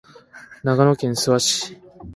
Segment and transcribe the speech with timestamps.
[0.63, 1.77] 長野県諏訪市